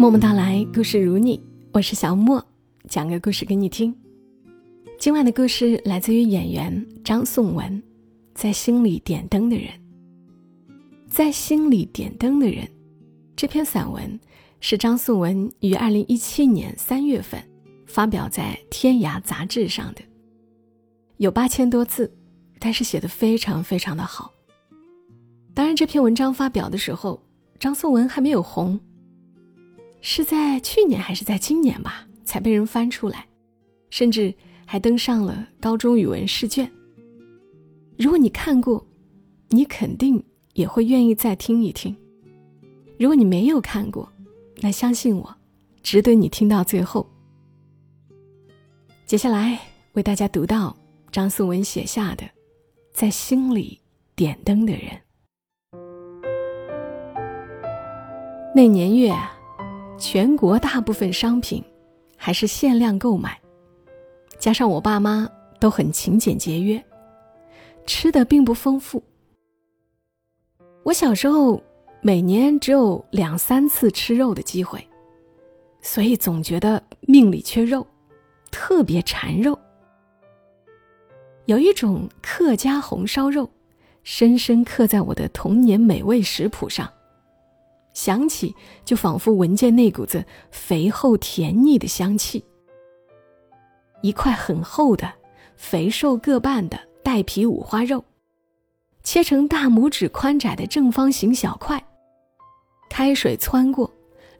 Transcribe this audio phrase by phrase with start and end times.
[0.00, 1.38] 默默到来，故事如你，
[1.74, 2.42] 我是小莫，
[2.88, 3.94] 讲个故事给你听。
[4.98, 7.82] 今晚的故事来自于演员张颂文，
[8.32, 9.68] 在心里点灯的人，
[11.06, 12.66] 在心里点灯的人，
[13.36, 14.18] 这篇散文
[14.58, 17.38] 是张颂文于二零一七年三月份
[17.86, 20.00] 发表在《天涯》杂志上的，
[21.18, 22.10] 有八千多字，
[22.58, 24.32] 但是写的非常非常的好。
[25.52, 27.22] 当然，这篇文章发表的时候，
[27.58, 28.80] 张颂文还没有红。
[30.02, 33.26] 是在去年还是在今年吧，才被人翻出来，
[33.90, 36.70] 甚至还登上了高中语文试卷。
[37.98, 38.86] 如果你看过，
[39.48, 41.94] 你肯定也会愿意再听一听；
[42.98, 44.10] 如果你没有看过，
[44.62, 45.36] 那相信我，
[45.82, 47.06] 值得你听到最后。
[49.04, 49.60] 接下来
[49.92, 50.74] 为大家读到
[51.12, 52.24] 张颂文写下的
[52.92, 53.80] 《在心里
[54.14, 54.82] 点灯的人》。
[58.54, 59.36] 那年月啊。
[60.00, 61.62] 全国大部分商品
[62.16, 63.38] 还是限量购买，
[64.38, 65.28] 加上我爸妈
[65.60, 66.82] 都很勤俭节约，
[67.84, 69.02] 吃的并不丰富。
[70.84, 71.62] 我小时候
[72.00, 74.82] 每年只有两三次吃肉的机会，
[75.82, 77.86] 所以总觉得命里缺肉，
[78.50, 79.56] 特别馋肉。
[81.44, 83.50] 有一种客家红烧肉，
[84.02, 86.90] 深深刻在我的童年美味食谱上。
[87.92, 92.44] 想起就仿佛闻见那股子肥厚甜腻的香气。
[94.02, 95.12] 一块很厚的、
[95.56, 98.04] 肥瘦各半的带皮五花肉，
[99.02, 101.84] 切成大拇指宽窄的正方形小块，
[102.88, 103.92] 开水汆过，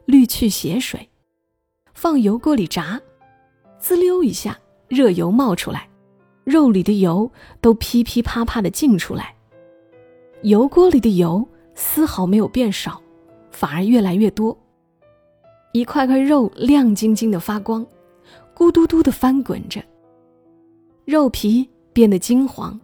[0.05, 1.09] 滤去血水，
[1.93, 2.99] 放油锅里炸，
[3.79, 4.57] 滋溜一下，
[4.87, 5.87] 热油冒出来，
[6.43, 9.35] 肉里的油都噼噼啪啪的进出来，
[10.43, 13.00] 油锅里的油丝毫没有变少。
[13.51, 14.57] 反而越来越多，
[15.73, 17.85] 一块块肉亮晶晶的发光，
[18.55, 19.83] 咕嘟嘟的翻滚着。
[21.05, 22.79] 肉皮变得金黄，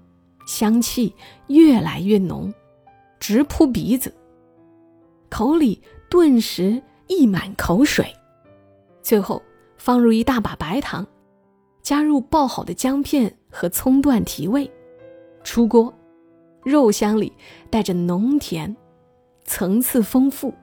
[0.45, 1.13] 香气
[1.47, 2.53] 越来越浓，
[3.19, 4.13] 直扑鼻子，
[5.29, 8.13] 口里顿时溢满口水。
[9.01, 9.41] 最后
[9.77, 11.07] 放入一大把白糖，
[11.81, 14.69] 加入爆好的姜片和葱段提味，
[15.44, 15.94] 出锅，
[16.63, 17.31] 肉香里
[17.69, 18.75] 带着浓甜。
[19.47, 20.53] 层次丰富，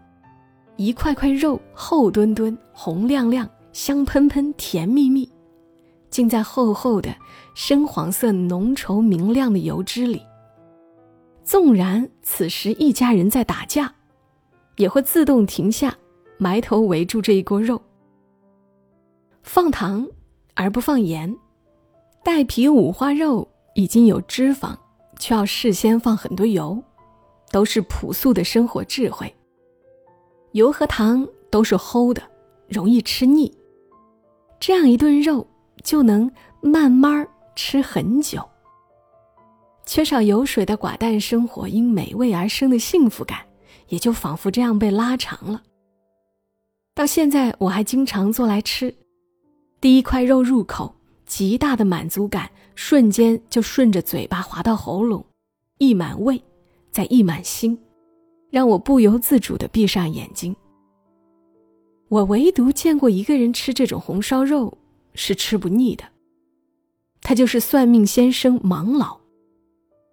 [0.77, 5.29] 一块块肉厚墩墩、红亮亮、香喷喷、甜蜜蜜，
[6.11, 7.13] 浸在厚厚的
[7.55, 10.23] 深黄色、浓稠明亮的油脂里。
[11.43, 13.93] 纵然此时一家人在打架，
[14.77, 15.97] 也会自动停下，
[16.39, 17.81] 埋头围住这一锅肉。
[19.43, 20.07] 放糖
[20.55, 21.35] 而不放盐，
[22.23, 24.77] 带皮五花肉已经有脂肪，
[25.19, 26.83] 却要事先放很多油。
[27.55, 29.33] 都是朴素的生活智慧。
[30.55, 32.21] 油和糖都是齁的，
[32.67, 33.57] 容易吃腻。
[34.59, 35.47] 这样一顿肉
[35.85, 36.29] 就能
[36.61, 38.45] 慢慢吃很久。
[39.87, 43.47] 缺少油水的寡淡生活，因美味而生的幸福感，
[43.87, 45.63] 也就仿佛这样被拉长了。
[46.93, 48.93] 到现在，我还经常做来吃。
[49.81, 50.93] 第一块肉入口，
[51.25, 55.25] 极大的满足感瞬间就顺着嘴巴滑到喉咙，
[55.79, 56.43] 溢满胃。
[56.95, 57.77] 在溢满心，
[58.51, 60.55] 让我不由自主的闭上眼睛。
[62.09, 64.79] 我唯独见过一个人吃这种红烧肉
[65.13, 66.05] 是吃不腻的，
[67.21, 69.19] 他就是算命先生芒老。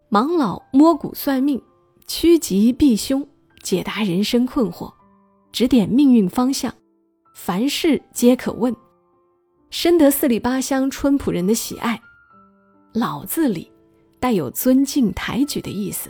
[0.09, 1.61] 芒老摸骨算命，
[2.07, 3.27] 趋吉避凶，
[3.61, 4.91] 解答人生困惑，
[5.51, 6.73] 指点命运方向，
[7.35, 8.75] 凡事皆可问，
[9.69, 12.01] 深得四里八乡淳朴人的喜爱。
[12.93, 13.71] 老字里
[14.19, 16.09] 带有尊敬抬举的意思。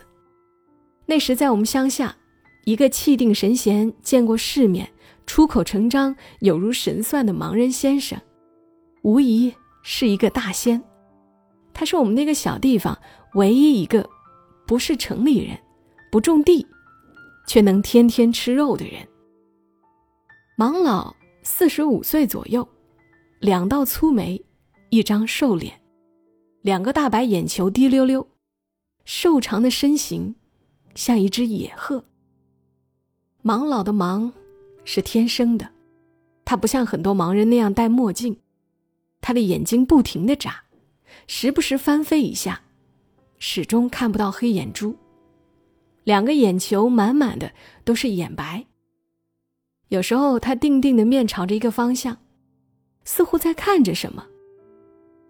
[1.12, 2.16] 那时在我们乡下，
[2.64, 4.94] 一个气定神闲、见过世面、
[5.26, 8.18] 出口成章、有如神算的盲人先生，
[9.02, 10.82] 无疑是一个大仙。
[11.74, 12.98] 他是我们那个小地方
[13.34, 14.10] 唯一一个
[14.66, 15.60] 不是城里人、
[16.10, 16.66] 不种地，
[17.46, 19.06] 却能天天吃肉的人。
[20.58, 21.14] 盲老
[21.44, 22.66] 四十五岁左右，
[23.42, 24.42] 两道粗眉，
[24.90, 25.82] 一张瘦脸，
[26.62, 28.26] 两个大白眼球滴溜溜，
[29.04, 30.36] 瘦长的身形。
[30.96, 32.04] 像一只野鹤。
[33.44, 34.32] 盲老的盲
[34.84, 35.70] 是天生的，
[36.46, 38.38] 他不像很多盲人那样戴墨镜，
[39.20, 40.64] 他的眼睛不停的眨，
[41.28, 42.62] 时不时翻飞一下，
[43.40, 44.96] 始终看不到黑眼珠，
[46.04, 47.52] 两个眼球满满的
[47.84, 48.66] 都是眼白。
[49.90, 52.18] 有时候他定定的面朝着一个方向，
[53.04, 54.26] 似乎在看着什么。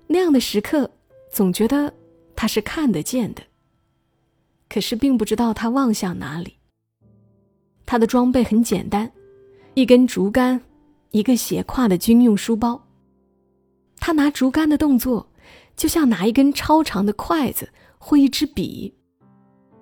[0.08, 0.92] 那样的时刻，
[1.32, 1.94] 总觉得
[2.36, 3.42] 他是看得见的。
[4.72, 6.56] 可是并不知道他望向哪里。
[7.86, 9.12] 他的装备很简单，
[9.74, 10.62] 一根竹竿，
[11.10, 12.88] 一个斜挎的军用书包。
[14.00, 15.30] 他拿竹竿的动作，
[15.76, 18.96] 就像拿一根超长的筷子或一支笔，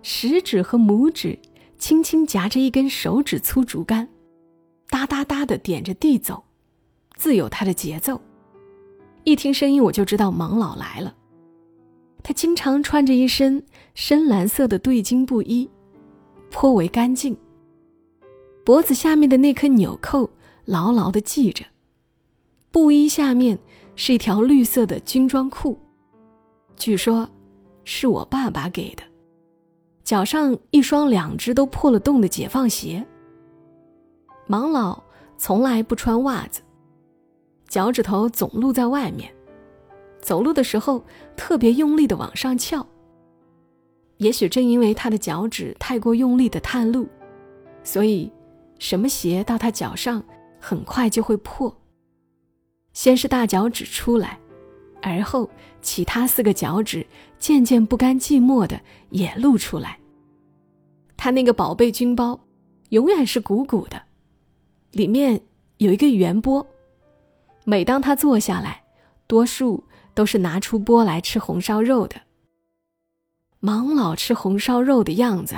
[0.02, 1.38] 食指和拇指
[1.78, 4.10] 轻轻夹着一根手指粗竹竿，
[4.90, 6.44] 哒哒哒的点着地走，
[7.16, 8.20] 自有他的节奏。
[9.24, 11.16] 一听声音，我就知道盲老来了。
[12.22, 13.64] 他经常穿着一身
[13.96, 15.70] 深蓝色的对襟布衣，
[16.52, 17.36] 颇为干净。
[18.64, 20.30] 脖子下面的那颗纽扣
[20.66, 21.66] 牢牢的系着，
[22.72, 23.58] 布衣下面
[23.96, 25.78] 是一条绿色的军装裤，
[26.76, 27.28] 据说
[27.84, 29.04] 是我爸爸给的。
[30.04, 33.06] 脚上一双两只都破了洞的解放鞋。
[34.48, 35.02] 芒老
[35.38, 36.62] 从来不穿袜子，
[37.68, 39.34] 脚趾头总露在外面。
[40.22, 41.04] 走路的时候
[41.36, 42.86] 特别用力的往上翘。
[44.18, 47.08] 也许正因为他的脚趾太过用力的探路，
[47.84, 48.32] 所以
[48.78, 50.22] 什么鞋到他脚上
[50.60, 51.74] 很快就会破。
[52.92, 54.38] 先是大脚趾出来，
[55.02, 55.50] 而后
[55.82, 57.06] 其他四个脚趾
[57.38, 59.98] 渐渐不甘寂寞的也露出来。
[61.16, 62.40] 他那个宝贝军包，
[62.90, 64.02] 永远是鼓鼓的，
[64.92, 65.40] 里面
[65.78, 66.68] 有一个圆波。
[67.64, 68.84] 每当他坐下来，
[69.28, 69.84] 多数。
[70.20, 72.20] 都是拿出钵来吃红烧肉的。
[73.62, 75.56] 盲老吃红烧肉的样子，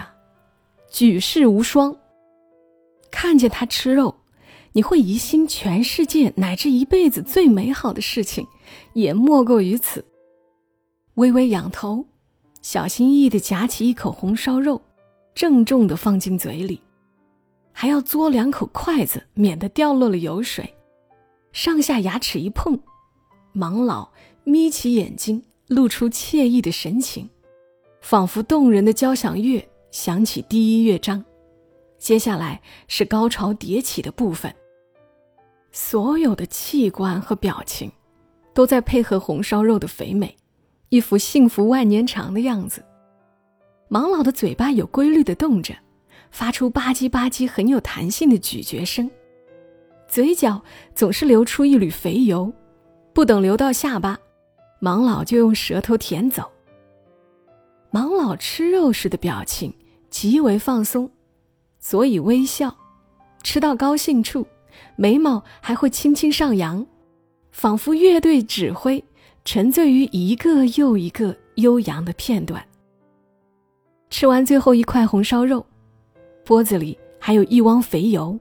[0.92, 1.98] 举世无双。
[3.10, 4.14] 看见他吃肉，
[4.74, 8.46] 你会疑心全世界乃至一辈子最美好的事情，
[8.94, 10.06] 也莫过于此。
[11.16, 12.06] 微微仰头，
[12.62, 14.80] 小心翼翼地夹起一口红烧肉，
[15.34, 16.80] 郑重地放进嘴里，
[17.72, 20.72] 还要嘬两口筷子，免得掉落了油水。
[21.52, 22.80] 上下牙齿一碰，
[23.56, 24.12] 盲老。
[24.44, 27.30] 眯起眼睛，露出惬意的神情，
[28.02, 31.24] 仿佛动人的交响乐响起第一乐章，
[32.00, 34.54] 接下来是高潮迭起的部分。
[35.72, 37.92] 所有的器官和表情，
[38.54, 40.36] 都在配合红烧肉的肥美，
[40.90, 42.84] 一副幸福万年长的样子。
[43.90, 45.76] 盲老的嘴巴有规律的动着，
[46.32, 49.10] 发出吧唧吧唧很有弹性的咀嚼声，
[50.08, 50.62] 嘴角
[50.96, 52.52] 总是流出一缕肥油，
[53.14, 54.20] 不等流到下巴。
[54.84, 56.52] 芒老就用舌头舔走。
[57.92, 59.72] 芒老吃肉时的表情
[60.10, 61.08] 极为放松，
[61.80, 62.76] 所以微笑，
[63.44, 64.48] 吃到高兴处，
[64.96, 66.84] 眉毛还会轻轻上扬，
[67.52, 69.04] 仿佛乐队指挥，
[69.46, 72.66] 沉醉于一个又一个悠扬的片段。
[74.10, 75.64] 吃完最后一块红烧肉，
[76.44, 78.40] 钵子里还有一汪肥油，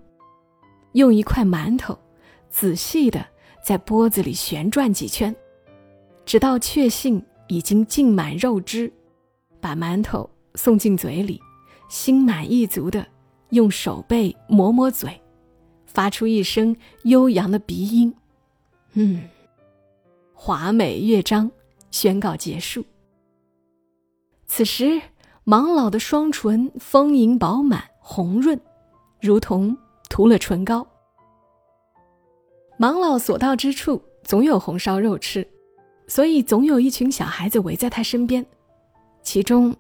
[0.93, 1.99] 用一块馒头，
[2.49, 3.27] 仔细的
[3.63, 5.37] 在钵子里旋转几圈。
[6.25, 8.93] 直到确信已经浸满肉汁，
[9.61, 11.41] 把馒头送进嘴里，
[11.89, 13.05] 心满意足的
[13.51, 15.21] 用手背抹抹嘴，
[15.87, 18.15] 发出一声悠扬的鼻音，
[18.93, 19.29] 嗯，
[20.33, 21.51] 华美乐章
[21.91, 22.85] 宣告结束。
[24.47, 25.01] 此时，
[25.45, 28.61] 盲老的双唇丰盈饱满、红润，
[29.21, 29.77] 如同
[30.09, 30.87] 涂了唇膏。
[32.79, 35.47] 盲老所到之处，总有红烧肉吃。
[36.11, 38.45] 所以总有一群小孩子围在他身边，
[39.23, 39.73] 其中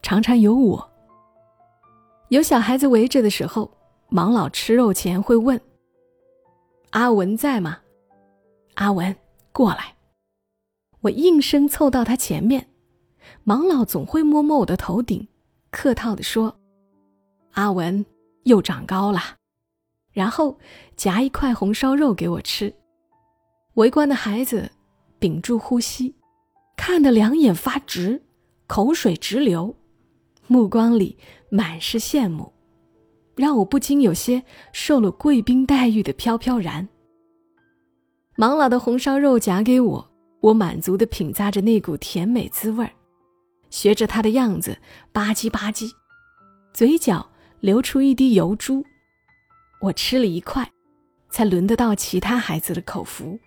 [0.00, 0.90] 常常有我。
[2.28, 3.70] 有小孩子围着的时候，
[4.08, 5.60] 盲老吃肉前会问
[6.92, 7.80] ：“阿文在吗
[8.76, 9.14] ？”“阿文，
[9.52, 9.94] 过来。”
[11.02, 12.66] 我应声凑到他前面，
[13.44, 15.28] 盲老总会摸摸我的头顶，
[15.70, 16.56] 客套地说
[17.52, 18.06] ：“阿文
[18.44, 19.20] 又长高了。”
[20.12, 20.58] 然后
[20.96, 22.74] 夹一块红烧肉给我吃。
[23.74, 24.70] 围观的孩子。
[25.24, 26.14] 屏住呼吸，
[26.76, 28.20] 看得两眼发直，
[28.66, 29.74] 口水直流，
[30.48, 31.16] 目光里
[31.48, 32.52] 满是羡慕，
[33.34, 36.86] 让我不禁有些受了贵宾待遇的飘飘然。
[38.36, 40.10] 芒老的红烧肉夹给我，
[40.42, 42.92] 我满足的品咂着那股甜美滋味儿，
[43.70, 44.76] 学着他的样子
[45.10, 45.90] 吧唧吧唧，
[46.74, 47.26] 嘴角
[47.60, 48.84] 流出一滴油珠。
[49.80, 50.70] 我吃了一块，
[51.30, 53.38] 才轮得到其他孩子的口福。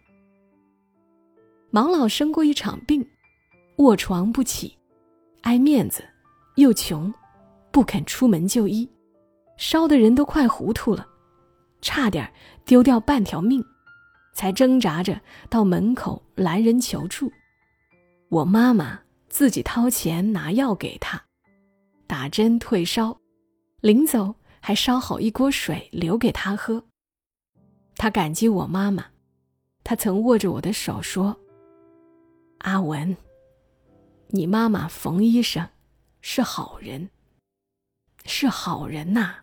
[1.69, 3.05] 芒老生过一场病，
[3.77, 4.77] 卧床不起，
[5.41, 6.01] 爱面子，
[6.55, 7.13] 又穷，
[7.71, 8.89] 不肯出门就医，
[9.57, 11.05] 烧的人都快糊涂了，
[11.81, 12.31] 差点
[12.63, 13.61] 丢掉半条命，
[14.33, 15.19] 才挣扎着
[15.49, 17.29] 到门口拦人求助。
[18.29, 21.21] 我妈妈自己掏钱拿药给他，
[22.07, 23.19] 打针退烧，
[23.81, 26.81] 临走还烧好一锅水留给他喝。
[27.97, 29.07] 他感激我妈妈，
[29.83, 31.37] 他曾握着我的手说。
[32.59, 33.15] 阿文，
[34.27, 35.67] 你妈妈冯医生
[36.21, 37.09] 是好人，
[38.25, 39.35] 是好人呐。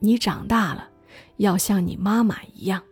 [0.00, 0.90] 你长大了，
[1.36, 2.82] 要像你妈妈一样。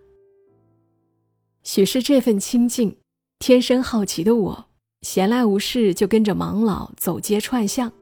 [1.63, 2.99] 许是这份清静，
[3.39, 4.69] 天生好奇的我，
[5.03, 7.93] 闲来无事就跟着盲老走街串巷，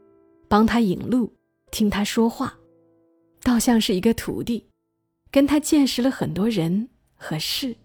[0.48, 1.32] 帮他引路，
[1.70, 2.58] 听他说话，
[3.42, 4.68] 倒像是一个徒弟，
[5.30, 7.76] 跟他见识了很多人和事。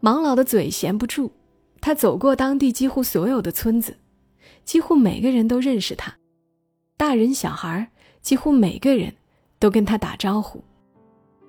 [0.00, 1.32] 盲老的嘴闲不住，
[1.80, 3.96] 他走过当地几乎所有的村子，
[4.64, 6.18] 几乎每个人都认识他，
[6.96, 9.14] 大人小孩几乎每个人
[9.58, 10.62] 都跟他打招呼。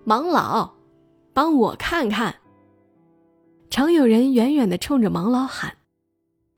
[0.06, 0.74] 盲老，
[1.34, 2.36] 帮我看看。
[3.70, 5.78] 常有人远远的冲着盲老喊，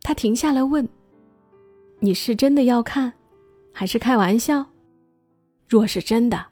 [0.02, 0.88] 他停下来问
[2.00, 3.14] ：“你是真的要看，
[3.72, 4.66] 还是开玩笑？
[5.68, 6.48] 若是真的，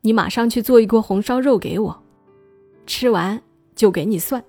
[0.00, 2.02] 你马上去做一锅红烧肉给我，
[2.86, 3.40] 吃完
[3.74, 4.42] 就给你算。”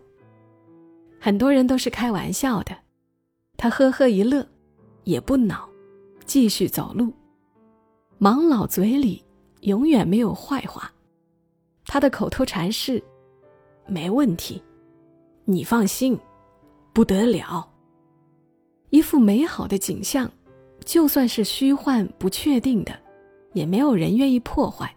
[1.28, 2.74] 很多人都是开玩笑的，
[3.58, 4.48] 他呵呵一乐，
[5.04, 5.68] 也不恼，
[6.26, 7.12] 继续走路。
[8.18, 9.22] 盲老嘴里
[9.60, 10.90] 永远没有坏话，
[11.84, 13.04] 他的口头禅是
[13.88, 14.64] ：“没问题。”
[15.44, 16.18] 你放心，
[16.94, 17.74] 不得了。
[18.90, 20.32] 一副美好的景象，
[20.86, 22.98] 就算是虚幻不确定的，
[23.52, 24.96] 也没有人愿意破坏。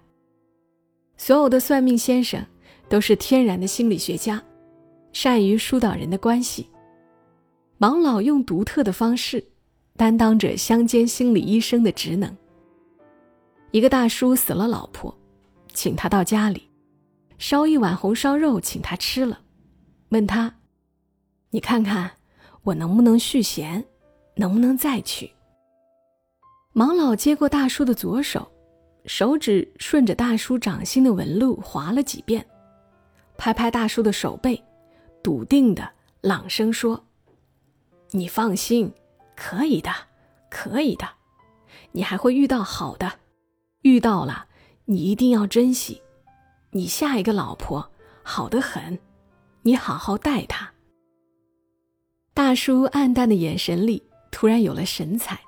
[1.17, 2.47] 所有的算命先生
[2.89, 4.41] 都是天然的心理学家，
[5.13, 6.69] 善于疏导人的关系。
[7.79, 9.45] 盲老用独特的方式，
[9.97, 12.37] 担当着乡间心理医生的职能。
[13.71, 15.17] 一个大叔死了老婆，
[15.73, 16.69] 请他到家里，
[17.39, 19.41] 烧一碗红烧肉请他吃了。
[20.11, 20.57] 问他
[21.51, 22.11] ：“你看看
[22.65, 23.85] 我能不能续弦，
[24.37, 25.31] 能不能再娶？”
[26.75, 28.51] 盲老接过大叔的左手，
[29.07, 32.45] 手指顺着大叔掌心的纹路划了几遍，
[33.39, 34.63] 拍拍大叔的手背，
[35.23, 37.05] 笃定的朗声说
[38.13, 38.93] ：“你放心，
[39.37, 39.91] 可以的，
[40.51, 41.09] 可以的，
[41.93, 43.21] 你还会遇到好的，
[43.83, 44.47] 遇到了
[44.87, 46.03] 你一定要珍惜，
[46.71, 47.91] 你下一个老婆
[48.23, 48.99] 好的很。”
[49.63, 50.73] 你好好待她。
[52.33, 55.39] 大叔暗淡的眼神里突然有了神采，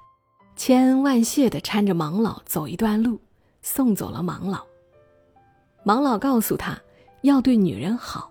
[0.54, 3.18] 千恩万谢的搀着盲老走一段路，
[3.62, 4.66] 送走了盲老。
[5.82, 6.78] 盲老告诉他，
[7.22, 8.30] 要对女人好，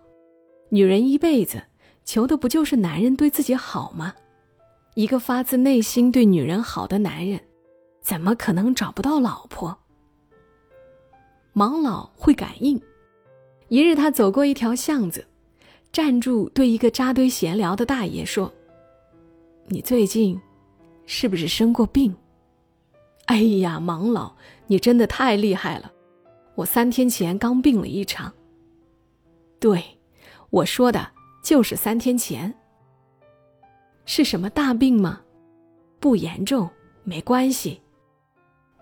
[0.73, 1.61] 女人一辈子
[2.05, 4.15] 求的不就是男人对自己好吗？
[4.95, 7.41] 一个发自内心对女人好的男人，
[8.01, 9.77] 怎么可能找不到老婆？
[11.53, 12.81] 盲老会感应，
[13.67, 15.27] 一日他走过一条巷子。
[15.91, 18.49] 站住，对一个扎堆闲聊的大爷说
[19.67, 20.39] ：“你最近
[21.05, 22.15] 是不是生过病
[23.27, 24.33] ？”“哎呀，盲老，
[24.67, 25.91] 你真的太厉害了！
[26.55, 28.31] 我三天前刚病了一场。
[29.59, 29.83] ”“对，
[30.51, 31.11] 我说的
[31.43, 32.53] 就是三天前。
[34.05, 35.21] ”“是什么大病吗
[35.99, 36.69] ？”“不严重，
[37.03, 37.81] 没关系。”“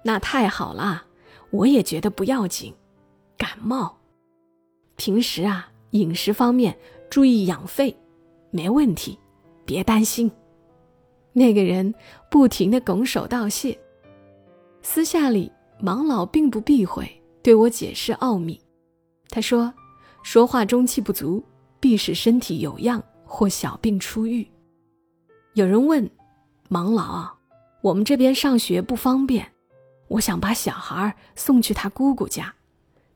[0.03, 1.05] 那太好了，
[1.51, 2.75] 我也觉得不要紧，
[3.37, 3.97] 感冒。
[4.97, 6.77] 平时啊，饮食方面。”
[7.09, 7.97] 注意养肺，
[8.51, 9.17] 没问题，
[9.65, 10.31] 别担心。
[11.33, 11.91] 那个人
[12.29, 13.75] 不停的拱手道谢。
[14.83, 17.09] 私下里，盲老并不避讳
[17.41, 18.61] 对我解释奥秘。
[19.29, 19.73] 他说
[20.21, 21.43] ：“说话中气不足，
[21.79, 24.47] 必是身体有恙或小病初愈。”
[25.53, 26.09] 有人问
[26.69, 27.29] ：“盲老，
[27.81, 29.51] 我们这边上学不方便，
[30.07, 32.53] 我想把小孩送去他姑姑家，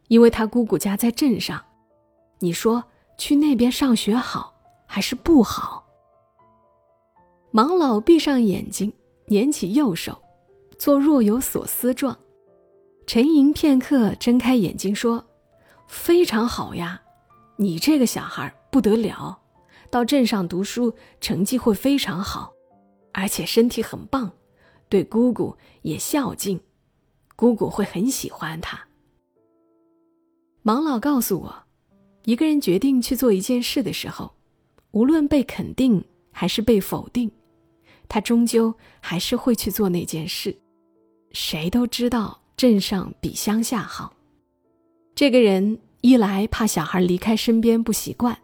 [0.08, 1.64] 因为他姑姑家在镇上。
[2.40, 2.84] 你说？”
[3.16, 4.56] 去那边上学好
[4.88, 5.86] 还是不好？
[7.54, 8.92] 盲老闭上眼睛，
[9.28, 10.20] 捻起右手，
[10.80, 12.18] 做若有所思状，
[13.06, 15.24] 沉吟片刻，睁开眼睛说
[15.88, 17.03] ：“非常好呀，
[17.58, 19.40] 你这个小孩不得了，
[19.90, 22.54] 到镇上读书成绩会非常好，
[23.12, 24.32] 而且身体很棒，
[24.90, 26.60] 对姑姑也孝敬，
[27.36, 28.88] 姑姑会很喜欢他。”
[30.64, 31.64] 盲老告诉我。
[32.26, 34.34] 一个人决定去做一件事的时候，
[34.92, 37.30] 无论被肯定还是被否定，
[38.08, 40.58] 他终究还是会去做那件事。
[41.34, 44.14] 谁都知道镇上比乡下好。
[45.14, 48.38] 这个人一来怕小孩离开身边不习惯，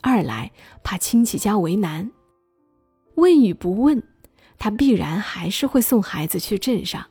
[0.00, 0.50] 二来
[0.82, 2.10] 怕亲戚家为难。
[3.16, 4.02] 问与不问，
[4.56, 7.04] 他必然还是会送孩子去镇上。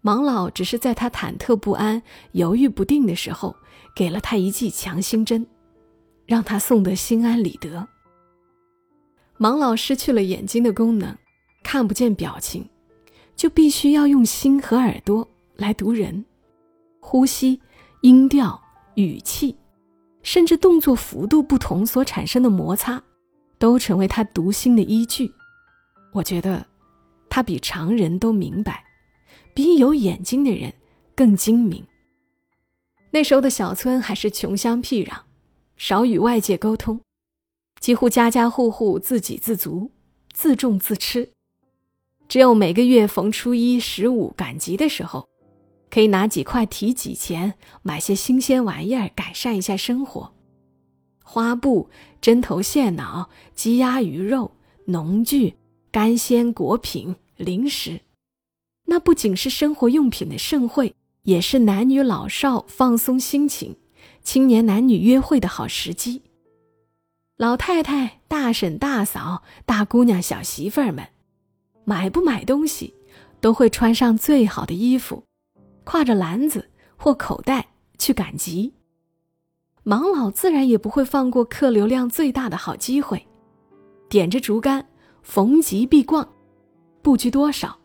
[0.00, 2.00] 盲老只是在他忐忑不安、
[2.32, 3.56] 犹豫不定的时候。
[3.94, 5.46] 给了他一剂强心针，
[6.24, 7.86] 让他送得心安理得。
[9.38, 11.14] 盲老失去了眼睛的功能，
[11.62, 12.66] 看不见表情，
[13.36, 16.24] 就必须要用心和耳朵来读人，
[17.00, 17.60] 呼吸、
[18.02, 18.60] 音调、
[18.96, 19.56] 语气，
[20.24, 23.00] 甚至动作幅度不同所产生的摩擦，
[23.58, 25.32] 都成为他读心的依据。
[26.12, 26.66] 我觉得，
[27.30, 28.84] 他比常人都明白，
[29.54, 30.74] 比有眼睛的人
[31.14, 31.86] 更精明。
[33.12, 35.18] 那时候的小村还是穷乡僻壤，
[35.76, 37.00] 少与外界沟通，
[37.78, 39.92] 几乎家家户户自给自足，
[40.32, 41.30] 自种自吃。
[42.26, 45.28] 只有每个月逢初一、十五赶集的时候，
[45.92, 50.32] 可以拿几块提己钱买些新鲜玩意儿，改善一下生活。
[51.22, 51.90] 花布、
[52.22, 54.52] 针头线脑、鸡鸭鱼肉、
[54.86, 55.56] 农具、
[55.90, 58.00] 干鲜果品、零食，
[58.86, 60.94] 那不仅是生活用品的盛会。
[61.24, 63.76] 也是男女老少放松心情、
[64.24, 66.22] 青年男女约会的好时机。
[67.36, 71.10] 老太太、大婶、大嫂、大姑娘、小媳妇儿们，
[71.84, 72.94] 买不买东西，
[73.40, 75.22] 都会穿上最好的衣服，
[75.84, 77.66] 挎着篮子或口袋
[77.98, 78.72] 去赶集。
[79.84, 83.26] 盲老自然也不会放过客流量最大的好机会，
[84.08, 84.86] 点着竹竿，
[85.22, 86.28] 逢集必逛，
[87.02, 87.78] 不拘多少，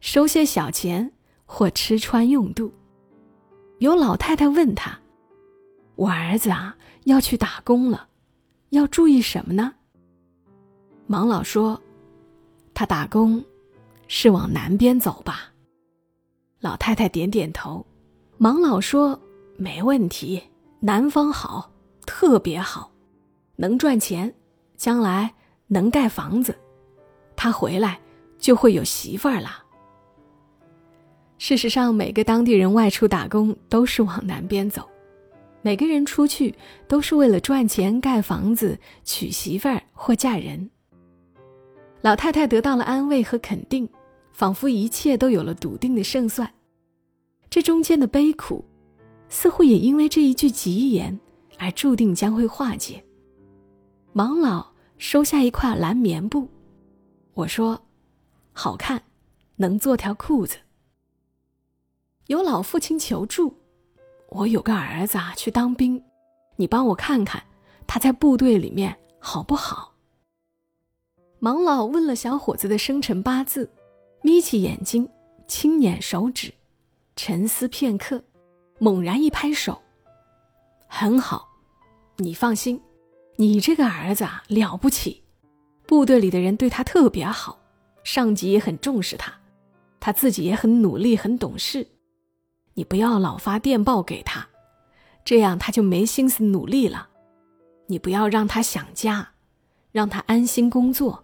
[0.00, 1.10] 收些小钱。
[1.46, 2.72] 或吃穿用度。
[3.78, 4.98] 有老太太问他
[5.94, 6.74] ：“我儿子啊，
[7.04, 8.08] 要去打工了，
[8.70, 9.74] 要注意什么呢？”
[11.06, 11.80] 盲老说
[12.72, 13.44] ：“他打工
[14.08, 15.52] 是往南边走吧？”
[16.64, 17.84] 老太太点点头。
[18.40, 19.20] 盲老说
[19.58, 20.42] ：“没问题，
[20.80, 21.70] 南方好，
[22.06, 22.90] 特别好，
[23.56, 24.34] 能赚钱，
[24.74, 25.30] 将来
[25.66, 26.56] 能盖房子，
[27.36, 28.00] 他回来
[28.38, 29.62] 就会有媳妇儿了。”
[31.36, 34.88] 事实上，每个当地人外出打工都是往南边走，
[35.60, 36.54] 每个人出去
[36.88, 40.70] 都是为了赚钱、盖房子、娶媳妇儿或嫁人。
[42.00, 43.86] 老太太得到了安慰和肯定，
[44.34, 46.52] 仿佛一切都有了笃定的胜算。
[47.48, 48.64] 这中间的悲苦，
[49.28, 51.18] 似乎也因为这一句吉言
[51.56, 53.02] 而注定将会化解。
[54.12, 56.48] 盲老收下一块蓝棉布，
[57.34, 57.80] 我说
[58.52, 59.00] ：“好看，
[59.56, 60.58] 能做条裤子。”
[62.26, 63.56] 有老父亲求助，
[64.30, 66.02] 我有个儿子啊，去当兵，
[66.56, 67.40] 你帮我看看
[67.86, 69.94] 他在部队里面好不好？
[71.40, 73.70] 盲老问了小伙子的生辰八字，
[74.26, 75.06] 眯起眼睛，
[75.46, 76.50] 轻捻手指，
[77.14, 78.24] 沉思片刻，
[78.78, 79.82] 猛然一拍手
[80.88, 81.46] ：“很好，
[82.16, 82.80] 你放心，
[83.36, 85.22] 你这个儿子啊了不起，
[85.86, 87.60] 部队里的人对他特别好，
[88.02, 89.30] 上级也很重视他，
[90.00, 91.86] 他自己也很努力，很懂事。”
[92.72, 94.48] 你不要老发电报给他，
[95.22, 97.10] 这样他就没心思努力了。
[97.88, 99.32] 你不要让他想家，
[99.92, 101.22] 让他安心工作。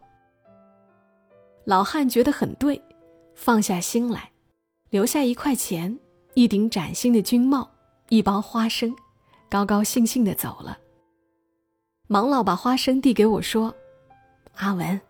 [1.64, 2.82] 老汉觉得很对，
[3.42, 4.30] 放下心来，
[4.90, 5.98] 留下一块钱、
[6.34, 7.66] 一顶崭新的军帽、
[8.10, 8.94] 一包花生，
[9.48, 10.78] 高高兴兴的走了。
[12.06, 13.74] 盲老把花生递给我说
[14.56, 15.00] ：“阿文，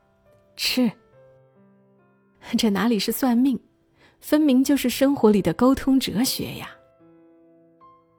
[0.55, 0.89] 吃。
[2.57, 3.59] ”这哪里是算命？
[4.21, 6.71] 分明就是生活里的沟通哲学呀。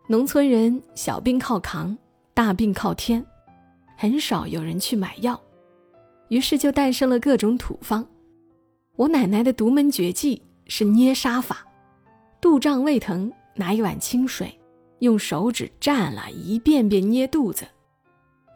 [0.10, 1.98] 农村人小病靠扛，
[2.34, 3.26] 大病靠天，
[3.96, 5.42] 很少有人去买药，
[6.28, 8.06] 于是就诞生了各种土方。
[8.98, 11.66] 我奶奶的独门绝技是捏痧法，
[12.40, 14.60] 肚胀胃疼，拿一碗清水，
[15.00, 17.66] 用手指蘸了一遍遍捏肚子；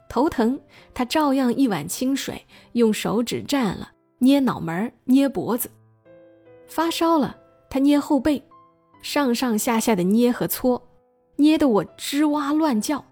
[0.10, 0.60] 头疼，
[0.94, 5.72] 她照样一碗清水，用手指蘸了捏脑门、捏脖子。
[6.68, 7.38] 发烧了，
[7.70, 8.44] 他捏后背，
[9.02, 10.82] 上上下下的捏和搓，
[11.38, 13.04] 捏得我吱哇乱叫。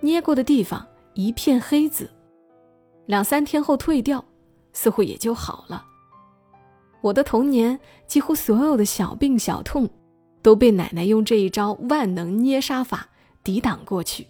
[0.00, 2.10] 捏过的地方一片黑紫，
[3.06, 4.24] 两三天后退掉，
[4.72, 5.84] 似乎也就好了。
[7.04, 9.86] 我的童年几乎所有的小病小痛，
[10.40, 13.06] 都被奶奶用这一招万能捏痧法
[13.42, 14.26] 抵挡过去。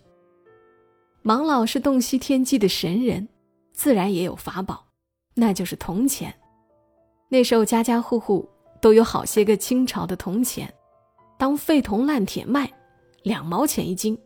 [1.23, 3.29] 盲老是洞悉天机的神人，
[3.73, 4.87] 自然也有法宝，
[5.35, 6.35] 那就是铜钱。
[7.29, 8.45] 那时候家家户户
[8.81, 10.69] 都有好些个清朝的铜钱，
[11.39, 12.69] 当废铜烂铁卖，
[13.23, 14.19] 两毛钱一斤。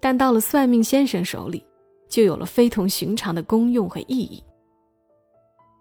[0.00, 1.62] 但到了算命先生手里，
[2.08, 4.42] 就有了非同寻常的功用和意义。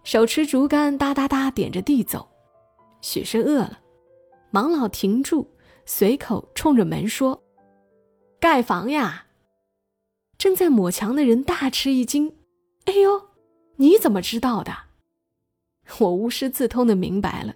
[0.05, 2.27] 手持竹竿哒哒哒点着地走，
[3.01, 3.79] 许是饿了，
[4.53, 5.49] 盲老停住，
[5.87, 7.43] 随口冲着门说
[8.39, 9.25] ：“盖房呀！”
[10.37, 12.35] 正在抹墙的人大吃一惊
[12.85, 13.29] ：“哎呦，
[13.77, 14.71] 你怎么知道的？”
[15.97, 17.55] 我无师自通的明白了，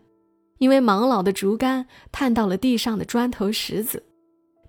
[0.58, 4.04] 因为盲老的竹竿探到了地上的砖头石子，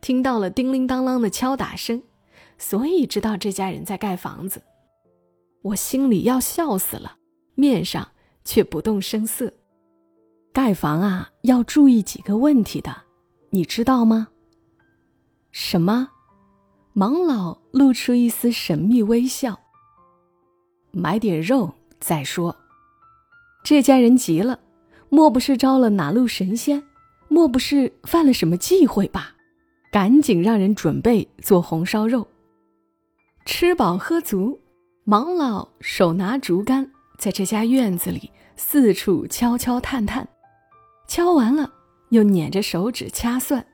[0.02, 2.02] 听到了叮铃当啷的敲打声，
[2.58, 4.60] 所以知道这家人在盖房子。
[5.62, 7.16] 我心里要笑死了，
[7.54, 8.06] 面上
[8.44, 9.52] 却不动声色。
[10.52, 12.94] 盖房啊，要注意几个问题的，
[13.50, 14.28] 你知道吗？
[15.52, 16.08] 什么？
[16.94, 19.58] 盲老露出一丝神秘微笑。
[20.90, 22.56] 买点肉再说。
[23.62, 24.58] 这家人急了，
[25.08, 26.82] 莫不是招了哪路神仙？
[27.28, 29.36] 莫不是犯了什么忌讳吧？
[29.92, 32.26] 赶紧让人准备做红烧肉。
[33.44, 34.60] 吃饱喝足，
[35.06, 40.26] 盲老手拿竹竿，在这家院子里四处敲敲探探，
[41.06, 41.70] 敲完了
[42.08, 43.64] 又捻着手指掐算，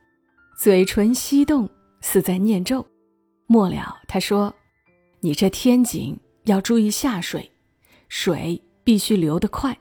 [0.59, 2.85] 嘴唇翕动，似在念咒。
[3.47, 4.53] 末了，他说
[5.23, 7.53] ：“你这天井要注意下水，
[8.09, 9.79] 水必须流得快，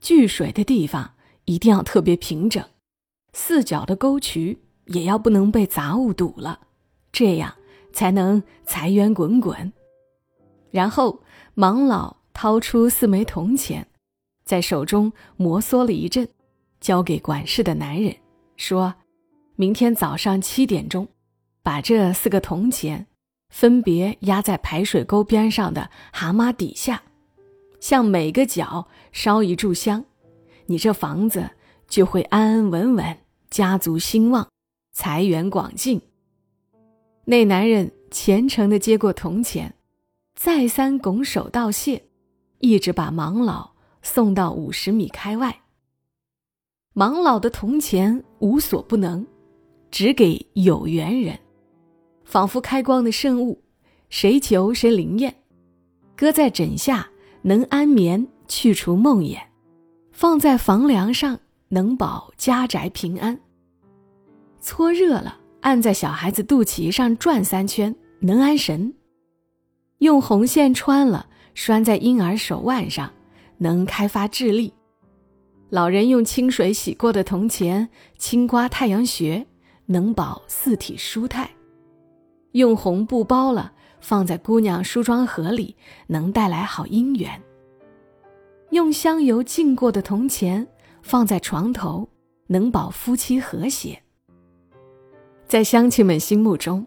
[0.00, 1.14] 聚水的地方
[1.46, 2.64] 一定要特别平整，
[3.32, 6.60] 四角的沟渠也要不能被杂物堵了，
[7.10, 7.52] 这样
[7.92, 9.72] 才能财源滚滚。”
[10.70, 11.20] 然后，
[11.56, 13.86] 盲老掏出四枚铜钱，
[14.44, 16.28] 在手中摩挲了一阵，
[16.80, 18.16] 交给管事的男人，
[18.56, 18.94] 说
[19.56, 21.08] ：“明天早上七点钟。”
[21.64, 23.06] 把这四个铜钱，
[23.48, 27.00] 分别压在排水沟边上的蛤蟆底下，
[27.78, 30.04] 向每个角烧一炷香，
[30.66, 31.50] 你这房子
[31.86, 33.18] 就会安安稳稳，
[33.48, 34.48] 家族兴旺，
[34.92, 36.02] 财源广进。
[37.26, 39.76] 那男人虔诚地接过铜钱，
[40.34, 42.02] 再三拱手道谢，
[42.62, 43.72] 一直把盲老
[44.02, 45.62] 送到五十米开外。
[46.94, 49.26] 盲老的铜钱无所不能，
[49.90, 51.36] 只给有缘人。
[52.24, 53.60] 仿佛开光的圣物，
[54.10, 55.34] 谁求谁灵验。
[56.14, 57.10] 搁在枕下
[57.42, 59.36] 能安眠，去除梦魇；
[60.12, 63.40] 放在房梁上能保家宅平安。
[64.60, 68.94] 搓热了，按在小孩子肚脐上转三圈，能安神。
[69.98, 73.12] 用红线穿了，拴在婴儿手腕上，
[73.58, 74.72] 能开发智力。
[75.70, 77.88] 老人用清水洗过的铜钱，
[78.18, 79.46] 轻刮太阳穴，
[79.86, 81.50] 能保四体舒泰。
[82.52, 85.74] 用红布包了，放在姑娘梳妆盒里，
[86.06, 87.42] 能带来好姻缘。
[88.70, 90.66] 用香油浸过的铜钱
[91.02, 92.08] 放在床头，
[92.46, 94.02] 能保夫妻和谐。
[95.46, 96.86] 在乡亲们心目中，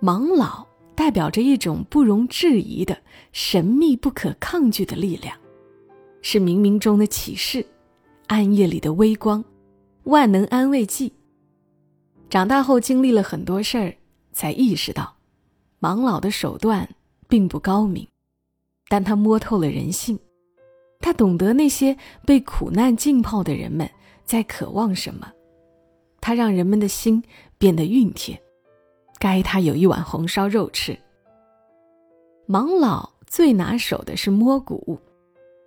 [0.00, 2.96] 盲老代表着一种不容置疑的
[3.32, 5.36] 神秘、不可抗拒的力量，
[6.20, 7.64] 是冥冥中的启示，
[8.26, 9.44] 暗夜里的微光，
[10.04, 11.12] 万能安慰剂。
[12.30, 13.94] 长大后经历了很多事儿。
[14.34, 15.18] 才意识到，
[15.78, 16.88] 盲老的手段
[17.28, 18.08] 并不高明，
[18.88, 20.18] 但他摸透了人性，
[21.00, 23.86] 他懂得那些被苦难浸泡的人们
[24.24, 25.30] 在渴望什么，
[26.18, 27.22] 他让人们的心
[27.58, 28.42] 变得熨帖，
[29.22, 30.98] 该他有一碗红烧肉吃。
[32.48, 34.98] 盲老最拿手的是摸骨，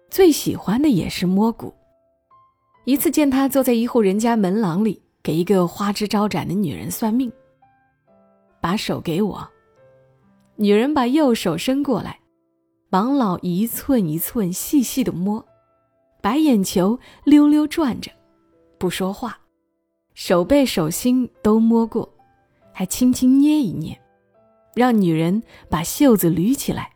[0.10, 1.74] 最喜欢的也是摸骨。
[2.84, 7.32] 一次见他坐在一户人家门廊里，给一个花枝招展的女人算命。
[8.60, 9.48] 把手给我。
[10.58, 12.20] 女人把右手伸过来，
[12.92, 15.46] 盲老一寸一寸细细的摸，
[16.22, 18.12] 白眼球溜溜转着，
[18.78, 19.40] 不说话，
[20.14, 22.15] 手背手心都摸过，
[22.78, 23.98] 还轻轻捏一捏，
[24.74, 26.92] 让女人把袖子捋起来，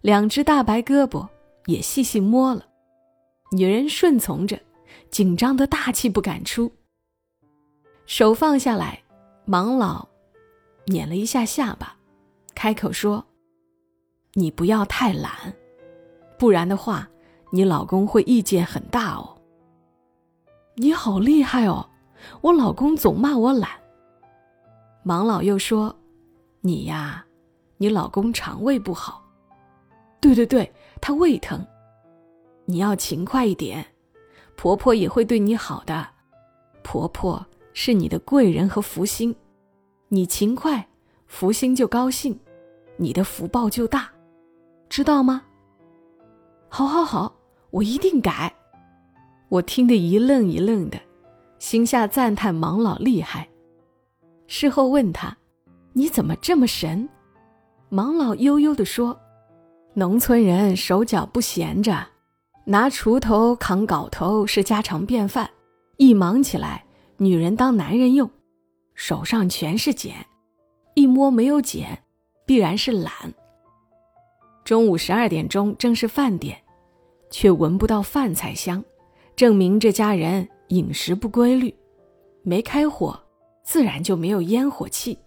[0.00, 1.28] 两只大白胳膊
[1.66, 2.66] 也细细摸了，
[3.52, 4.60] 女人顺从着，
[5.12, 6.72] 紧张的大气不敢出。
[8.06, 9.04] 手放下来，
[9.46, 10.08] 盲老。
[10.86, 11.96] 捻了一下下巴，
[12.52, 13.24] 开口说
[14.34, 15.54] ：“你不要太懒，
[16.36, 17.08] 不然的话，
[17.52, 19.38] 你老公会意见很大哦。”
[20.74, 21.88] 你好厉害哦，
[22.40, 23.83] 我老公总骂我懒。
[25.04, 25.94] 盲老又说
[26.62, 27.24] ：“你呀，
[27.76, 29.22] 你老公肠胃不好。”
[30.18, 31.64] 对对对，他胃疼。
[32.64, 33.84] 你要勤快一点，
[34.56, 36.08] 婆婆也会对你好的。
[36.82, 39.34] 婆婆是你的贵人和福星。
[40.08, 40.88] 你勤快，
[41.26, 42.38] 福星就高兴，
[42.96, 44.10] 你的福报就大，
[44.88, 45.42] 知道吗？
[46.68, 47.36] 好，好，好，
[47.70, 48.54] 我一定改。
[49.50, 50.98] 我听得一愣一愣的，
[51.58, 53.46] 心下赞叹盲老厉害。
[54.46, 55.36] 事后问他
[55.94, 57.08] ：“你怎么这么神？”
[57.88, 59.18] 忙老悠悠地说
[59.94, 62.06] ：“农村人手脚不闲着，
[62.64, 65.48] 拿锄头扛镐头是家常便饭，
[65.96, 66.84] 一忙起来，
[67.18, 68.30] 女人当男人用。”
[68.94, 70.14] 手上全是茧，
[70.94, 72.04] 一摸没有茧，
[72.46, 73.12] 必然是懒。
[74.64, 76.56] 中午十二点钟正是饭点，
[77.28, 78.84] 却闻不到饭菜香，
[79.34, 81.74] 证明这家人饮食不规律。
[82.42, 83.20] 没开火，
[83.64, 85.18] 自然就没有烟火气。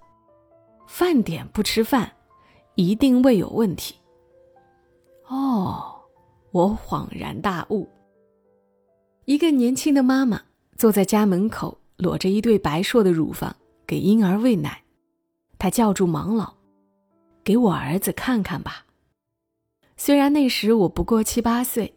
[0.88, 2.14] 饭点不吃饭，
[2.76, 3.96] 一定胃有问题。
[5.28, 6.00] 哦，
[6.52, 7.90] 我恍然大悟。
[9.26, 10.42] 一个年轻的妈妈
[10.78, 11.78] 坐在家门口。
[11.98, 13.56] 裸着一对白硕的乳房
[13.88, 14.84] 给婴儿喂奶，
[15.58, 16.54] 他叫住盲老
[17.44, 18.86] ：“给我儿子看看吧。”
[19.98, 21.96] 虽然那时我不过七八岁，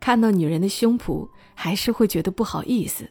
[0.00, 3.08] 看到女人的胸脯还是会觉得不好意思。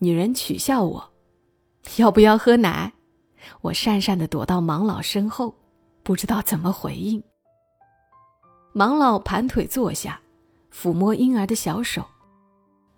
[0.00, 1.09] 女人取笑我
[1.96, 2.92] ：“要不要喝奶？
[3.62, 5.54] 我讪讪的躲到盲老身后，
[6.02, 7.22] 不知道怎么回应。
[8.74, 10.20] 盲老盘腿坐下，
[10.72, 12.06] 抚摸婴儿的小手，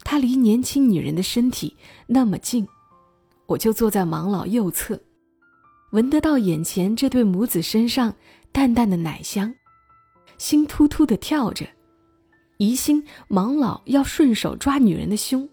[0.05, 2.67] 他离年轻女人的身体那么近，
[3.47, 5.01] 我就坐在盲老右侧，
[5.93, 8.15] 闻得到眼前这对母子身上
[8.51, 9.55] 淡淡的奶香，
[10.37, 11.67] 心突突的跳着，
[12.59, 15.49] 疑心盲老要顺手抓女人的胸。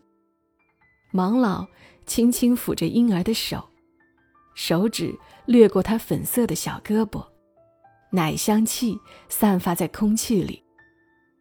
[1.13, 1.65] 盲老
[2.10, 3.69] 轻轻抚着婴儿的手，
[4.56, 7.24] 手指掠过他粉色的小胳膊。
[8.12, 10.63] 奶香气散发在空气里，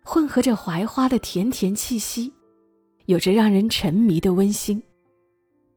[0.05, 2.31] 混合着槐花的甜甜气息，
[3.07, 4.83] 有着让人沉迷的温馨。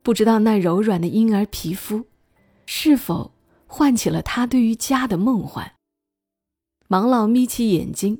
[0.03, 2.05] 不知道那柔软的婴儿皮肤，
[2.65, 3.31] 是否
[3.65, 5.71] 唤起了他对于家的梦幻。
[6.89, 8.19] 芒老眯起眼睛，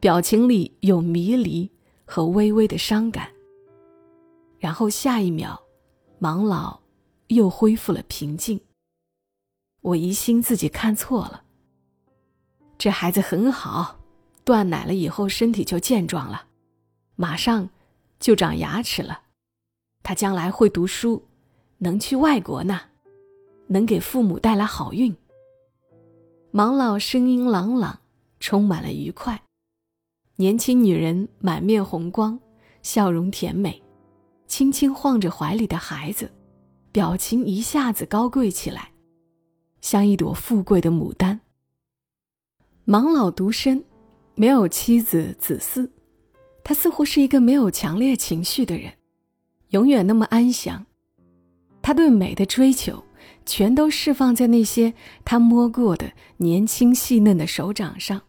[0.00, 1.70] 表情里有迷离
[2.04, 3.28] 和微微的伤感。
[4.58, 5.62] 然后下一秒，
[6.20, 6.80] 盲老
[7.28, 8.60] 又恢复了平静。
[9.80, 11.44] 我疑心自己看错了。
[12.76, 13.98] 这孩子很好，
[14.44, 16.46] 断奶了以后身体就健壮了，
[17.16, 17.68] 马上
[18.20, 19.22] 就长牙齿了。
[20.02, 21.24] 他将来会读书，
[21.78, 22.80] 能去外国呢，
[23.66, 25.14] 能给父母带来好运。
[26.50, 28.00] 芒老声音朗朗，
[28.40, 29.42] 充满了愉快。
[30.36, 32.38] 年轻女人满面红光，
[32.82, 33.82] 笑容甜美，
[34.48, 36.32] 轻轻晃着怀里的孩子，
[36.90, 38.90] 表情一下子高贵起来，
[39.82, 41.38] 像一朵富贵的牡丹。
[42.86, 43.84] 盲老独身，
[44.34, 45.90] 没有妻子子嗣，
[46.64, 48.94] 他似乎是一个没有强烈情绪的人，
[49.68, 50.86] 永远那么安详。
[51.82, 53.04] 他对美的追求，
[53.44, 58.22] 全都释放在那些他摸过的年轻细嫩的手掌上。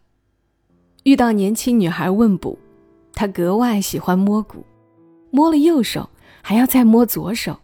[1.03, 2.59] 遇到年轻女孩问卜，
[3.13, 4.65] 他格外喜欢摸骨，
[5.31, 6.09] 摸了右手
[6.41, 7.59] 还要再摸左手，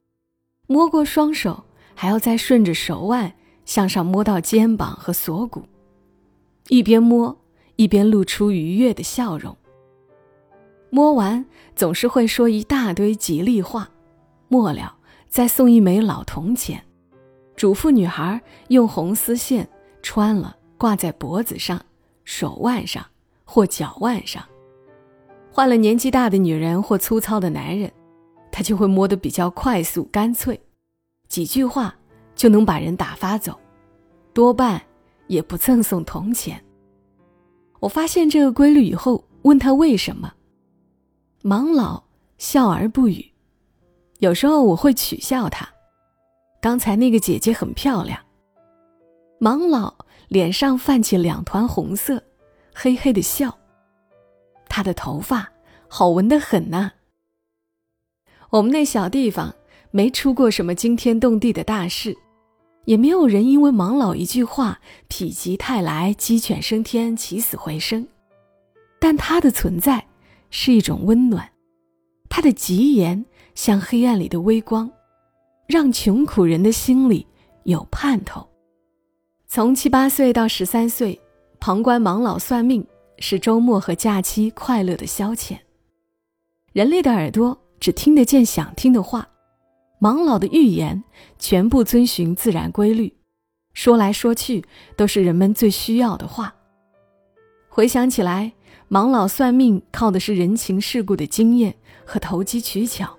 [0.68, 3.34] 摸过双手还要再顺着手腕
[3.66, 5.64] 向上摸到肩膀和锁骨。
[6.68, 7.38] 一边摸，
[7.76, 9.56] 一边露出愉悦的笑容。
[10.90, 13.90] 摸完总是会说一大堆吉利话，
[14.48, 14.98] 末了
[15.28, 16.84] 再送一枚老铜钱，
[17.56, 19.68] 嘱咐女孩用红丝线
[20.02, 21.84] 穿了挂在脖子上、
[22.24, 23.06] 手腕上
[23.44, 24.44] 或脚腕上。
[25.56, 27.90] 换了年纪大的女人或粗糙的男人，
[28.52, 30.60] 他就会摸得比较快速干脆，
[31.30, 31.96] 几句话
[32.36, 33.58] 就能把人打发走，
[34.34, 34.82] 多半。
[35.28, 36.64] 也不赠送铜钱。
[37.80, 40.32] 我发现这个规律以后，问他为什么，
[41.42, 42.04] 盲老
[42.38, 43.32] 笑而不语。
[44.20, 45.68] 有时候我会取笑他，
[46.62, 48.20] 刚才那个姐姐很漂亮。
[49.40, 49.96] 盲老
[50.28, 52.22] 脸上泛起两团红色，
[52.72, 53.58] 嘿嘿的笑。
[54.76, 55.54] 他的头发
[55.88, 56.92] 好闻的很呐。
[58.50, 59.56] 我们那小地方
[59.90, 62.18] 没出过什么惊天动地的大事。
[62.84, 68.06] 也没有人因为盲老一句话否极泰来、鸡犬升天、起死回生，
[69.00, 70.06] 但他的存在
[70.50, 71.50] 是一种温暖，
[72.28, 74.92] 他的吉言像黑暗里的微光，
[75.68, 77.26] 让穷苦人的心里
[77.64, 78.46] 有盼头。
[79.48, 81.20] 从七八岁到十三岁，
[81.62, 82.86] 旁观盲老算命
[83.20, 85.58] 是周末和假期快乐的消遣。
[86.74, 89.28] 人类的耳朵只听得见想听的话。
[90.02, 91.04] 盲老的预言
[91.40, 93.12] 全部遵循自然规律，
[93.74, 94.64] 说来说去
[94.98, 96.54] 都是人们最需要的话。
[97.70, 98.52] 回想起来，
[98.90, 101.74] 盲老算命靠的是人情世故的经验
[102.06, 103.18] 和投机取巧，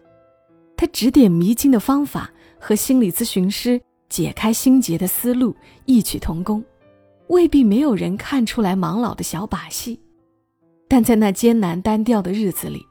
[0.77, 2.31] 他指点迷津的方法
[2.61, 3.81] 和心理咨询师
[4.11, 5.57] 解开心结的思路
[5.87, 6.63] 异曲同工，
[7.29, 10.01] 未必没有人看出来盲老的小把戏。
[10.89, 12.87] 但在那艰难单调的日子里，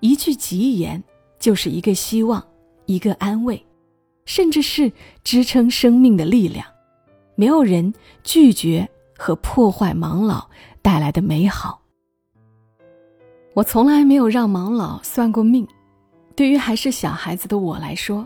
[0.00, 1.02] 一句吉言
[1.38, 2.42] 就是一个希望。
[2.88, 3.66] 一个安慰，
[4.26, 4.92] 甚至是
[5.24, 6.64] 支撑生命的力量。
[7.34, 10.48] 没有人拒绝和破坏盲老
[10.82, 11.82] 带来的美好。
[13.54, 15.66] 我从来没有让盲老算过命。
[16.36, 18.24] 对于还是小孩子的我来说，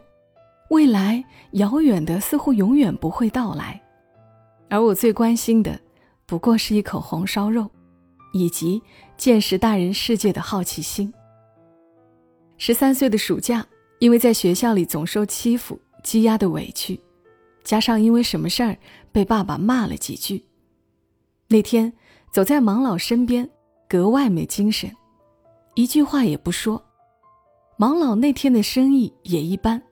[0.69, 3.81] 未来遥远的似乎永远不会到来，
[4.71, 5.79] 而我最关心的，
[6.25, 7.69] 不过是一口红烧肉，
[8.33, 8.81] 以及
[9.19, 11.13] 见识大人世界的好奇心。
[12.57, 13.67] 十三岁的暑假。
[14.01, 16.99] 因为在学校里总受欺负、积压的委屈，
[17.63, 18.75] 加上因为什么事儿
[19.13, 20.43] 被爸爸骂了几句，
[21.49, 21.93] 那天
[22.33, 23.47] 走在芒老身边，
[23.87, 24.91] 格外没精神，
[25.75, 26.83] 一句话也不说。
[27.77, 29.83] 芒老那天的生意也一般，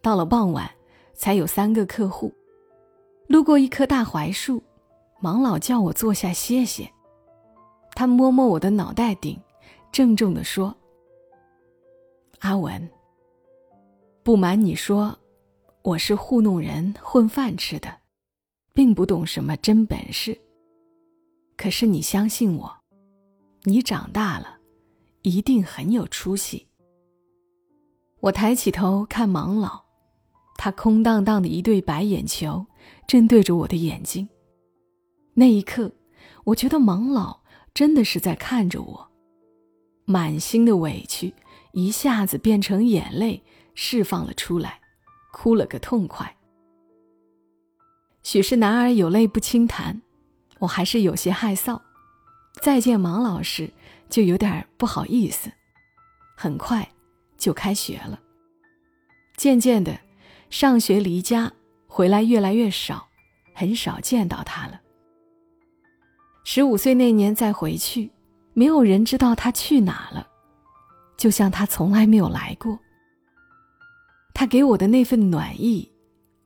[0.00, 0.70] 到了傍晚
[1.12, 2.32] 才有三个客户。
[3.32, 4.62] 路过一棵大槐树，
[5.18, 6.92] 芒老叫我坐下歇歇，
[7.94, 9.40] 他摸摸我的脑袋顶，
[9.90, 10.76] 郑重地说
[12.40, 12.90] ：“阿文。”
[14.22, 15.18] 不瞒你说，
[15.80, 17.90] 我是糊弄人、混饭吃的，
[18.74, 20.38] 并不懂什么真本事。
[21.56, 22.70] 可是你相信我，
[23.62, 24.58] 你长大了，
[25.22, 26.68] 一定很有出息。
[28.20, 29.84] 我抬起头看芒老，
[30.56, 32.66] 他空荡荡的一对白眼球
[33.06, 34.28] 正对着我的眼睛。
[35.34, 35.92] 那一刻，
[36.44, 37.40] 我觉得盲老
[37.72, 39.08] 真的是在看着我，
[40.04, 41.34] 满心的委屈
[41.72, 43.42] 一下子变成眼泪
[43.74, 44.80] 释放了出来。
[45.34, 46.36] 哭了个痛快。
[48.22, 50.02] 许是男儿有泪不轻弹，
[50.58, 51.80] 我还是有些害臊。
[52.60, 53.72] 再见盲老师，
[54.10, 55.50] 就有点不好意思。
[56.36, 56.86] 很快
[57.38, 58.20] 就开学了，
[59.38, 59.98] 渐渐的，
[60.50, 61.50] 上学离家
[61.94, 63.06] 回来越来越少，
[63.52, 64.80] 很少见到他了。
[66.42, 68.10] 十五岁那年再回去，
[68.54, 70.26] 没有人知道他去哪了，
[71.18, 72.78] 就像他从来没有来过。
[74.32, 75.92] 他给我的那份暖意，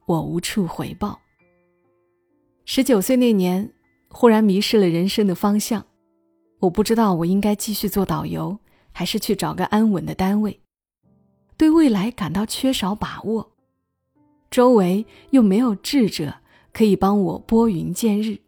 [0.07, 1.17] 我无处回报。
[2.65, 3.73] 十九岁那年，
[4.09, 5.87] 忽然迷失了人生的方向，
[6.59, 8.59] 我不知道我应该继续做导游，
[8.91, 10.61] 还是去找个安稳的单位。
[11.57, 13.53] 对未来感到缺少把握，
[14.51, 16.37] 周围又没有智者
[16.73, 18.39] 可以帮我拨云见日。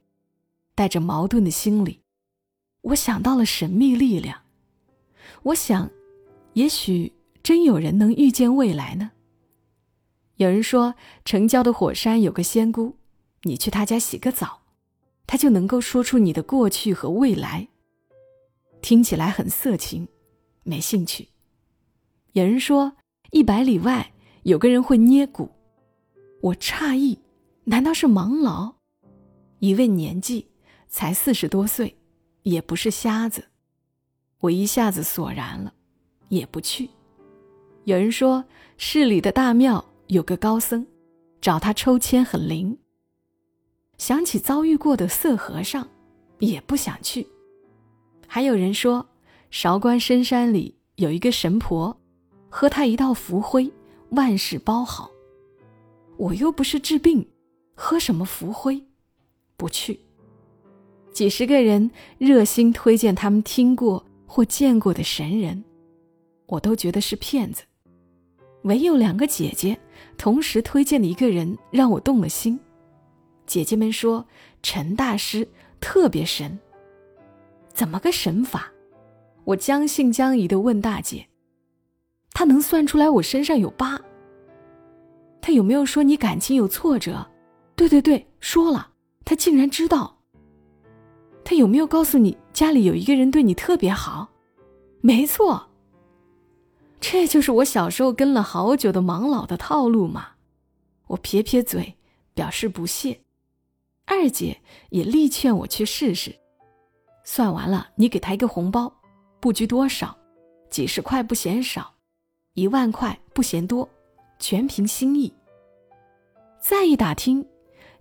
[0.74, 2.02] 带着矛盾的心理，
[2.82, 4.42] 我想到了神秘力量。
[5.42, 5.90] 我想，
[6.52, 9.10] 也许真有人能预见未来呢。
[10.36, 12.94] 有人说，城郊的火山有个仙姑，
[13.42, 14.62] 你去她家洗个澡，
[15.26, 17.66] 她就能够说出你的过去和未来。
[18.80, 20.06] 听起来很色情，
[20.62, 21.30] 没兴趣。
[22.34, 22.92] 有人说，
[23.32, 24.12] 一百里外
[24.44, 25.50] 有个人会捏骨，
[26.40, 27.18] 我诧异，
[27.64, 28.74] 难道是盲老？
[29.58, 30.48] 一问年纪，
[30.88, 31.96] 才四十多岁，
[32.42, 33.48] 也不是瞎子。
[34.40, 35.72] 我一下子索然了，
[36.28, 36.88] 也不去。
[37.84, 38.44] 有人说，
[38.76, 39.84] 市里的大庙。
[40.08, 40.86] 有个高僧，
[41.38, 42.78] 找他抽签很灵。
[43.98, 45.86] 想起遭遇过的色和尚，
[46.38, 47.26] 也不想去。
[48.26, 49.06] 还有人说，
[49.50, 51.94] 韶关深山里有一个神婆，
[52.48, 53.70] 喝他一道符灰，
[54.12, 55.10] 万事包好。
[56.18, 57.26] 我又不是治病，
[57.74, 58.82] 喝什么浮灰？
[59.56, 60.00] 不去。
[61.12, 65.64] 几十个人热心推荐他们听过或见过的神人，
[66.46, 67.62] 我都觉得是骗子。
[68.62, 69.78] 唯有两个姐姐
[70.16, 72.58] 同时推荐的一个人让我动了心。
[73.46, 74.26] 姐姐们说
[74.62, 75.48] 陈大师
[75.80, 76.58] 特别神。
[77.72, 78.72] 怎么个神法？
[79.44, 81.28] 我将信将疑的问大姐
[82.34, 84.00] ：“他能算出来我身上有疤？
[85.48, 87.26] 他有没有说你感情有挫折？
[87.74, 88.90] 对对对，说了。
[89.24, 90.18] 他竟然知道。
[91.42, 94.28] 他有没有告诉你家里有一个人对你特别好？
[95.00, 95.70] 没错。”
[97.00, 100.32] 这就是我小时候跟了好久的盲老的套路嘛！
[101.06, 101.96] 我撇撇嘴，
[102.34, 103.18] 表示不屑。
[104.04, 106.36] 二姐也力劝我去试试。
[107.24, 108.92] 算完了，你给他一个红包，
[109.40, 110.14] 不拘多少，
[110.68, 111.94] 几十块不嫌少，
[112.52, 113.88] 一万块不嫌多，
[114.38, 115.32] 全凭心意。
[116.68, 117.46] 再一打听，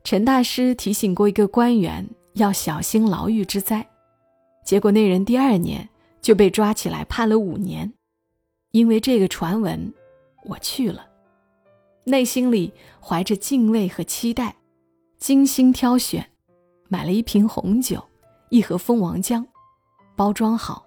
[0.03, 3.88] 陈大师提醒过一个官员要小心牢狱之灾，
[4.65, 5.88] 结果那人第二年
[6.21, 7.93] 就被抓起来判了五年。
[8.71, 9.93] 因为这个传闻，
[10.43, 11.08] 我去了，
[12.03, 14.53] 内心里怀着敬畏和期待，
[15.17, 16.30] 精心挑选，
[16.89, 18.03] 买了一瓶红酒，
[18.49, 19.45] 一盒蜂王浆，
[20.17, 20.86] 包装好，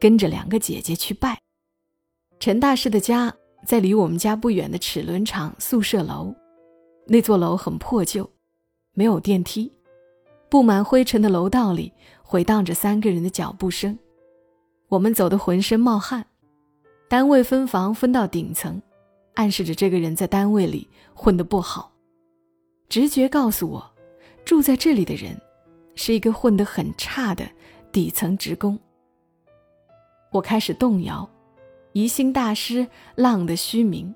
[0.00, 1.38] 跟着两个姐姐去拜。
[2.40, 3.32] 陈大师的家
[3.64, 6.34] 在离我们家不远的齿轮厂宿舍楼，
[7.12, 8.30] 那座楼很破旧，
[8.92, 9.72] 没有电梯，
[10.48, 11.92] 布满灰尘的楼道里
[12.22, 13.98] 回荡着三个人的脚步声，
[14.86, 16.24] 我们走得浑身冒汗。
[17.08, 18.80] 单位分房分到顶层，
[19.34, 21.90] 暗示着这个人在单位里混得不好。
[22.88, 23.90] 直觉告诉我，
[24.44, 25.36] 住在这里的人
[25.96, 27.44] 是一个混得很差的
[27.90, 28.78] 底层职工。
[30.30, 31.28] 我开始动摇，
[31.92, 32.86] 疑心大师
[33.16, 34.14] 浪得虚名。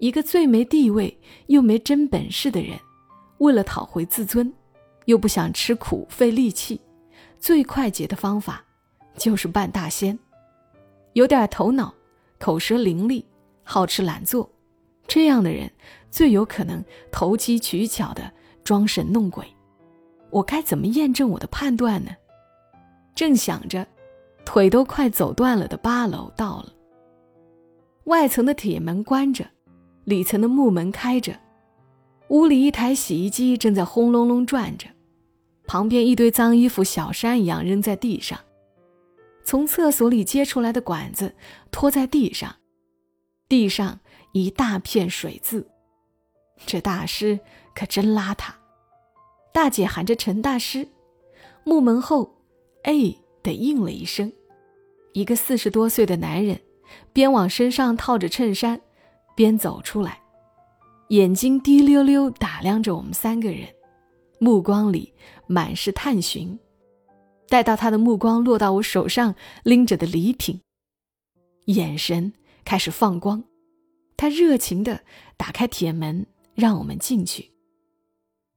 [0.00, 2.76] 一个最没地位又没真本事的人，
[3.38, 4.52] 为了讨回自尊，
[5.04, 6.80] 又不想吃苦费力气，
[7.38, 8.64] 最快捷的方法
[9.16, 10.18] 就是扮大仙，
[11.12, 11.94] 有点头脑。
[12.38, 13.22] 口舌伶俐，
[13.62, 14.50] 好吃懒做，
[15.06, 15.70] 这样的人
[16.10, 16.82] 最有可能
[17.12, 18.32] 投机取巧的
[18.64, 19.44] 装神弄鬼。
[20.30, 22.12] 我该怎么验证我的判断呢？
[23.14, 23.86] 正想着，
[24.46, 26.72] 腿都快走断了的八楼到了。
[28.04, 29.44] 外层的铁门关着，
[30.10, 31.38] 里层的木门开着。
[32.28, 34.88] 屋里一台洗衣机正在轰隆隆转着，
[35.66, 38.38] 旁边一堆脏衣服小山一样扔在地上。
[39.42, 41.34] 从厕所里接出来的管子
[41.70, 42.56] 拖在地上，
[43.48, 44.00] 地上
[44.32, 45.66] 一大片水渍。
[46.66, 47.40] 这大师
[47.74, 48.52] 可真邋遢。
[49.52, 50.86] 大姐喊着陈大师，
[51.64, 52.36] 木门后，
[52.84, 52.92] 哎
[53.42, 54.30] 的应了一声。
[55.14, 56.60] 一个四十多岁的男人，
[57.12, 58.80] 边往身上套着衬衫，
[59.34, 60.20] 边走出来，
[61.08, 63.68] 眼睛滴溜溜打量着我们三个人，
[64.38, 65.12] 目光里
[65.46, 66.58] 满是探寻。
[67.48, 70.60] 待到他的目光落到我手上拎着的礼品，
[71.66, 72.32] 眼神
[72.64, 73.42] 开始放光，
[74.16, 75.00] 他热情地
[75.36, 77.50] 打开铁门，让我们进去。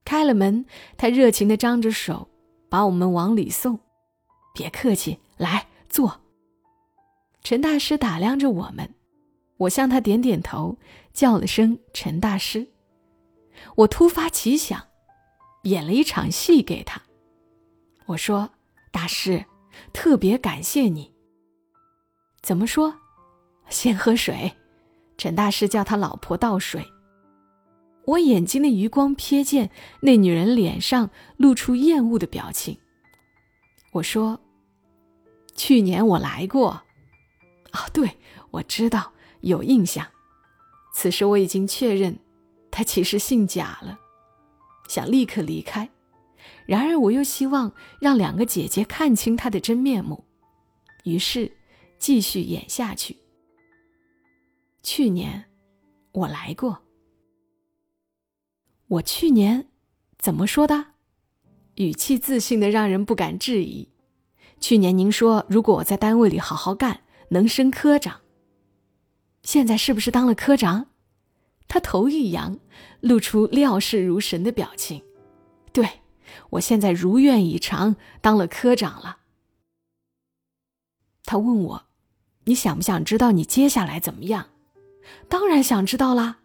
[0.04, 0.64] 开了门，
[0.96, 2.28] 他热情地张着手，
[2.68, 3.80] 把我们往里送。
[4.54, 6.20] 别客气，来坐。
[7.42, 8.94] 陈大师打量着我们，
[9.56, 10.78] 我向他点点头，
[11.12, 12.68] 叫了声“陈大师”。
[13.76, 14.88] 我突发奇想，
[15.62, 17.02] 演了一场戏给他。
[18.06, 18.50] 我说
[18.92, 19.44] ：“大师，
[19.92, 21.12] 特别感谢你。”
[22.42, 22.94] 怎么说？
[23.70, 24.52] 先喝水。
[25.16, 26.84] 陈大师叫他老婆倒水。
[28.06, 32.76] 我眼睛的余光瞥见那女人脸上露出厌恶的表情。
[33.92, 34.38] 我说
[35.56, 36.82] ：“去年我来过。”
[37.72, 38.18] 哦，对，
[38.50, 39.13] 我知道，
[39.44, 40.06] 有印象。
[40.94, 42.18] 此时我已经确认，
[42.70, 43.98] 他其实姓贾了，
[44.88, 45.90] 想立刻离开。
[46.66, 50.24] 然而我又希望让两个姐姐看清他的真面目，
[51.04, 51.52] 于是
[51.98, 53.16] 继续演下去。
[54.82, 55.44] 去年
[56.12, 56.80] 我来过。
[58.86, 59.68] 我去年
[60.18, 60.86] 怎么说的？
[61.76, 63.88] 语气自信的让人不敢质疑。
[64.60, 67.00] 去年您说，如果我在单位里好好干。
[67.30, 68.20] 能升科长。
[69.44, 70.88] 现在是不是当了科长？
[71.68, 72.58] 他头一扬，
[73.00, 75.02] 露出料事如神的表情。
[75.72, 75.88] 对，
[76.50, 79.18] 我现在如愿以偿，当了科长了。
[81.24, 81.86] 他问我
[82.44, 84.50] ：“你想不想知道你接下来怎么样？”
[85.28, 86.40] 当然想知道啦。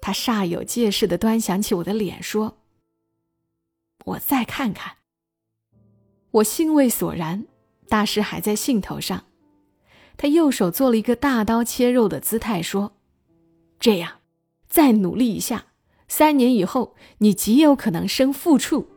[0.00, 2.58] 他煞有介事的端详起我的脸，说
[4.04, 4.98] ：“我再看看。”
[6.30, 7.46] 我兴味索然，
[7.88, 9.24] 大师还在兴头上。
[10.16, 12.92] 他右手做了一个大刀切肉的姿态，说
[13.78, 14.20] ：“这样，
[14.68, 15.66] 再努力一下，
[16.08, 18.88] 三年以后，你极有可能升副处。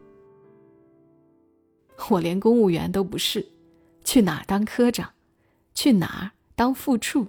[2.10, 3.46] ”我连公务员都不是，
[4.06, 5.12] 去哪儿当科长？
[5.74, 7.28] 去哪儿当副处？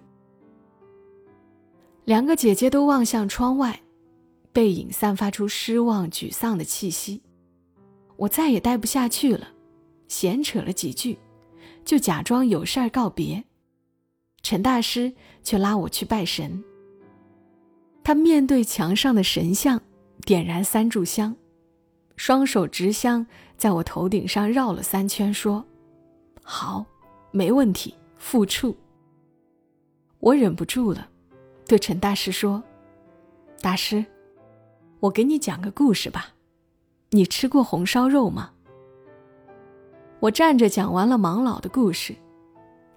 [2.05, 3.82] 两个姐姐都望向窗外，
[4.53, 7.22] 背影散发出失望、沮丧的气息。
[8.16, 9.49] 我再也待不下去了，
[10.09, 11.18] 闲扯了几句，
[11.84, 13.45] 就假装有事儿告别。
[14.43, 15.12] 陈大师
[15.43, 16.62] 却拉我去拜神。
[18.03, 19.80] 他面对墙上的神像，
[20.22, 21.36] 点燃三炷香，
[22.16, 23.26] 双手执香
[23.57, 25.64] 在我头顶上绕了三圈，说
[26.43, 26.84] ：“好，
[27.30, 28.76] 没问题，复处。”
[30.18, 31.09] 我忍不住了，
[31.66, 32.62] 对陈大师说
[33.61, 34.05] ：“大师，
[35.01, 36.34] 我给你讲个故事吧。
[37.11, 38.53] 你吃过红烧肉吗？”
[40.20, 42.14] 我站着讲完了盲老的故事。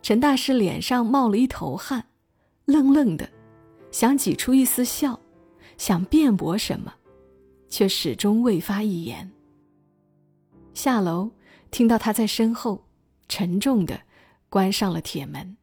[0.04, 2.08] 陈大师脸上冒了一头汗，
[2.66, 3.30] 愣愣的，
[3.90, 5.18] 想挤出一丝笑，
[5.78, 6.94] 想辩驳什么，
[7.70, 9.32] 却始终未发一言。
[10.74, 11.32] 下楼，
[11.72, 12.84] 听到他在身后
[13.30, 14.02] 沉重的
[14.50, 15.56] 关上了铁门。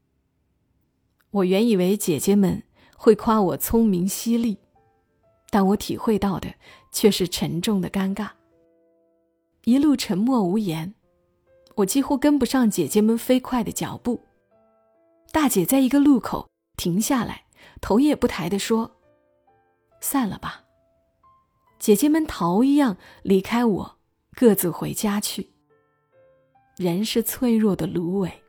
[1.32, 2.62] 我原以为姐姐们
[2.96, 4.56] 会夸我聪明犀利，
[5.50, 6.54] 但我体会到的
[6.90, 8.30] 却是沉重的尴尬。
[9.64, 10.94] 一路沉默无言，
[11.74, 14.18] 我几乎跟不上姐姐们飞快的脚步。
[15.32, 17.44] 大姐在一个路口停下来，
[17.80, 18.98] 头也不抬地说
[20.00, 20.64] ：“散了吧。”
[21.78, 23.98] 姐姐们逃一样离开我，
[24.34, 25.50] 各自回家去。
[26.76, 28.42] 人是脆弱的芦苇，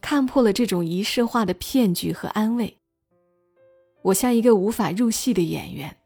[0.00, 2.76] 看破了这种仪式化的骗局和安慰。
[4.02, 5.96] 我像一个无法入戏的演员，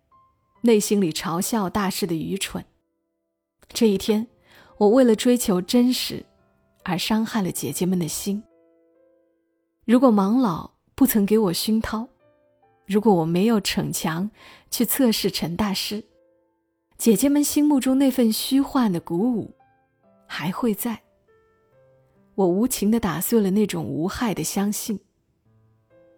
[0.63, 2.65] 内心里嘲笑大师的愚蠢。
[3.69, 4.27] 这一天，
[4.79, 6.25] 我为了追求真实，
[6.83, 8.43] 而伤害了姐姐们的心。
[9.85, 12.09] 如果盲老不曾给我熏陶，
[12.87, 14.31] 如果我没有逞强
[14.71, 16.05] 去测试陈大师，
[16.97, 19.55] 姐姐们心目中那份虚幻的鼓舞
[20.27, 21.01] 还会在。
[22.35, 25.01] 我无情的打碎了那种无害的相信，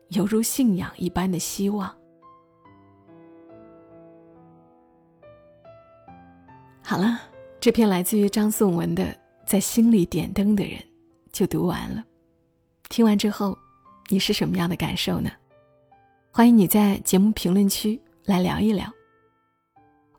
[0.09, 1.93] 犹如信仰一般的希望。
[6.83, 7.21] 好了，
[7.59, 9.05] 这篇来自于张颂文的
[9.47, 10.79] 《在心里点灯的人》
[11.33, 12.05] 就读完了。
[12.93, 13.59] 听完之后。
[14.09, 15.31] 你是什么样的感受呢？
[16.31, 18.93] 欢迎你在节目评论区来聊一聊。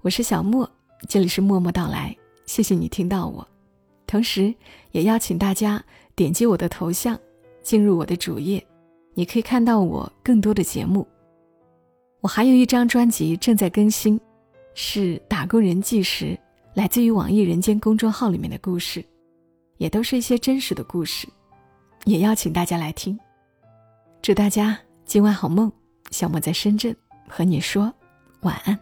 [0.01, 0.67] 我是小莫，
[1.07, 2.15] 这里是默默到来，
[2.47, 3.47] 谢谢你听到我，
[4.07, 4.51] 同时
[4.91, 5.84] 也邀请大家
[6.15, 7.19] 点击我的头像，
[7.61, 8.65] 进入我的主页，
[9.13, 11.07] 你可以看到我更多的节目。
[12.21, 14.19] 我还有一张专辑正在更新，
[14.74, 16.26] 是《打工人纪实》，
[16.74, 19.05] 来自于网易人间公众号里面的故事，
[19.78, 21.28] 也都是一些真实的故事，
[22.06, 23.18] 也邀请大家来听。
[24.22, 25.72] 祝大家今晚好梦，
[26.12, 26.95] 小莫在深圳
[27.28, 27.93] 和你说
[28.41, 28.78] 晚安。